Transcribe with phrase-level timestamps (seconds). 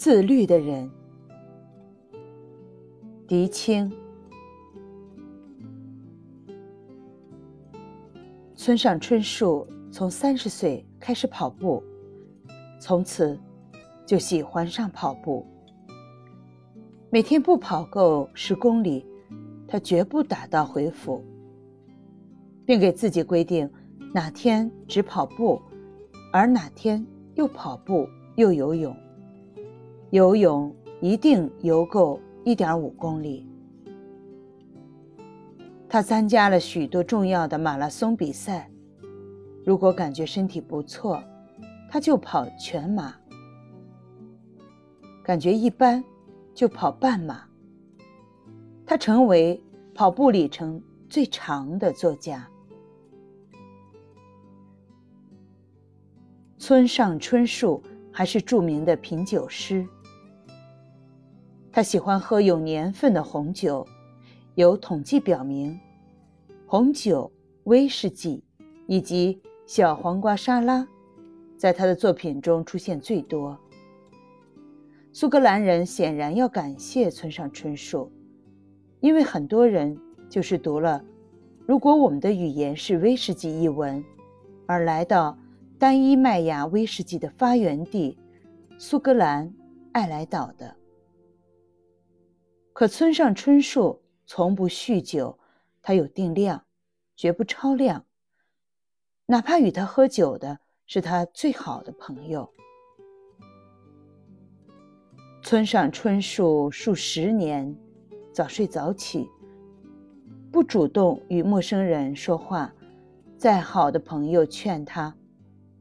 [0.00, 0.90] 自律的人。
[3.28, 3.92] 狄青。
[8.54, 11.84] 村上春树从三十岁开始跑步，
[12.80, 13.38] 从此
[14.06, 15.46] 就喜欢上跑步。
[17.10, 19.04] 每天不跑够十公里，
[19.68, 21.22] 他绝不打道回府，
[22.64, 23.70] 并给自己规定
[24.14, 25.60] 哪天只跑步，
[26.32, 28.96] 而哪天又跑步又游泳。
[30.10, 32.20] 游泳一定游够。
[32.42, 33.46] 一点五公里。
[35.86, 38.70] 他参加了许多重要的马拉松比赛。
[39.62, 41.22] 如果感觉身体不错，
[41.86, 43.12] 他就跑全马；
[45.22, 46.02] 感觉一般，
[46.54, 47.44] 就跑半马。
[48.86, 49.62] 他成为
[49.94, 52.48] 跑步里程最长的作家。
[56.56, 59.86] 村上春树还是著名的品酒师。
[61.72, 63.86] 他喜欢喝有年份的红酒，
[64.56, 65.78] 有统计表明，
[66.66, 67.30] 红酒、
[67.64, 68.42] 威士忌
[68.88, 70.84] 以及小黄瓜沙拉，
[71.56, 73.56] 在他的作品中出现最多。
[75.12, 78.10] 苏格兰人显然要感谢村上春树，
[78.98, 79.96] 因为很多人
[80.28, 81.00] 就是读了
[81.66, 84.04] 《如果我们的语言是威士忌》一文，
[84.66, 85.38] 而来到
[85.78, 88.18] 单一麦芽威士忌的发源地——
[88.76, 89.54] 苏格兰
[89.92, 90.79] 爱莱岛的。
[92.80, 95.38] 可村上春树从不酗酒，
[95.82, 96.64] 他有定量，
[97.14, 98.06] 绝不超量。
[99.26, 102.50] 哪怕与他喝酒的是他最好的朋友。
[105.42, 107.76] 村上春树数十年
[108.32, 109.28] 早睡早起，
[110.50, 112.72] 不主动与陌生人说话。
[113.36, 115.14] 再好的朋友劝他，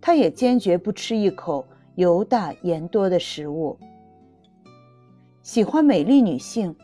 [0.00, 3.78] 他也坚决不吃一口油大盐多的食物。
[5.42, 6.74] 喜欢美丽女性，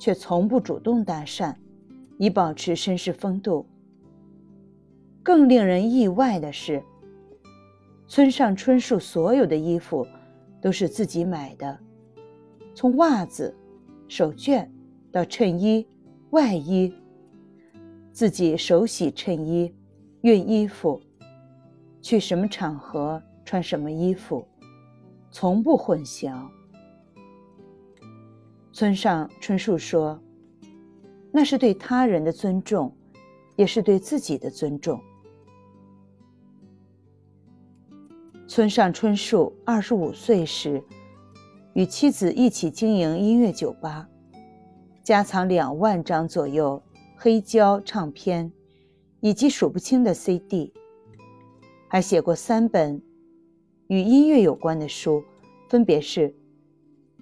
[0.00, 1.54] 却从不主动搭讪，
[2.18, 3.66] 以保持绅士风度。
[5.22, 6.82] 更令人意外的是，
[8.08, 10.06] 村上春树所有的衣服
[10.60, 11.78] 都是自己买的，
[12.74, 13.54] 从袜子、
[14.08, 14.68] 手绢
[15.12, 15.86] 到衬衣、
[16.30, 16.92] 外衣，
[18.12, 19.72] 自己手洗衬衣、
[20.22, 21.00] 熨衣服，
[22.02, 24.44] 去什么场合穿什么衣服，
[25.30, 26.44] 从不混淆。
[28.74, 30.20] 村上春树说
[31.30, 32.92] ：“那是对他人的尊重，
[33.54, 35.00] 也是对自己的尊重。”
[38.48, 40.82] 村上春树二十五岁时，
[41.74, 44.08] 与妻子一起经营音乐酒吧，
[45.04, 46.82] 家藏两万张左右
[47.16, 48.50] 黑胶唱片，
[49.20, 50.72] 以及数不清的 CD，
[51.86, 53.00] 还写过三本
[53.86, 55.22] 与音乐有关的书，
[55.68, 56.28] 分别是《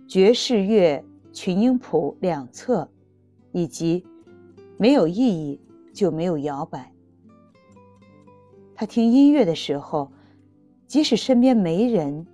[0.09, 1.05] 爵士乐》。
[1.33, 2.89] 群英谱两侧，
[3.53, 4.05] 以及
[4.79, 5.61] 没有意义
[5.95, 6.93] 就没有摇摆。
[8.75, 10.13] 他听音乐的时候，
[10.87, 12.27] 即使身边没人，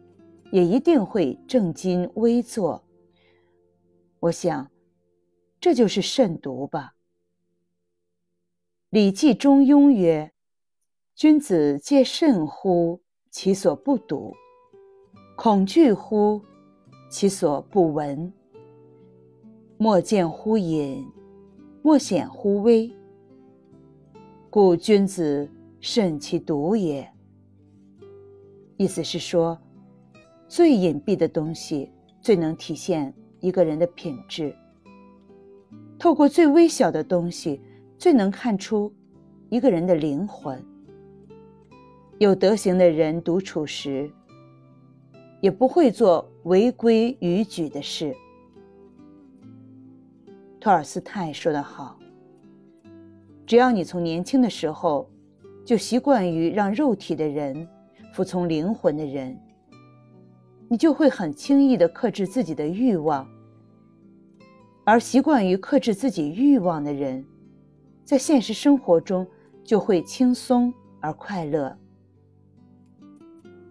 [0.50, 2.82] 也一定会正襟危坐。
[4.20, 4.70] 我想，
[5.60, 6.94] 这就是慎独吧。
[8.90, 10.32] 《礼记》中庸曰
[11.14, 14.34] ：“君子戒慎乎其所不睹，
[15.36, 16.42] 恐惧乎
[17.10, 18.32] 其所不闻。”
[19.80, 21.06] 莫见乎隐，
[21.82, 22.92] 莫显乎微。
[24.50, 27.08] 故君子慎其独也。
[28.76, 29.56] 意思是说，
[30.48, 34.50] 最隐蔽的东西最能体现一个人的品质；
[35.96, 37.60] 透过最微小的东西，
[37.96, 38.92] 最能看出
[39.48, 40.60] 一个人的灵魂。
[42.18, 44.10] 有德行的人独处时，
[45.40, 48.12] 也不会做违规逾矩的事。
[50.68, 51.98] 托尔斯泰说得好
[53.46, 55.08] ：“只要你从年轻的时候
[55.64, 57.66] 就习惯于让肉体的人
[58.12, 59.34] 服从灵魂的人，
[60.68, 63.26] 你就会很轻易地克制自己的欲望。
[64.84, 67.24] 而习惯于克制自己欲望的人，
[68.04, 69.26] 在现实生活中
[69.64, 71.74] 就会轻松而快乐。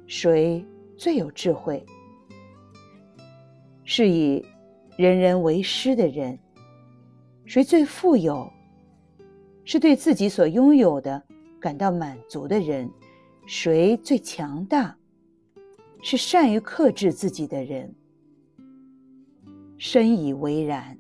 [0.08, 0.66] 谁
[0.98, 1.86] 最有智慧？
[3.84, 4.44] 是以
[4.98, 6.36] 人人为师的人。”
[7.48, 8.52] 谁最富有？
[9.64, 11.24] 是对自己所拥有的
[11.62, 12.90] 感到满足的人。
[13.46, 14.98] 谁最强大？
[16.02, 17.96] 是善于克制自己的人。
[19.78, 20.98] 深以为然。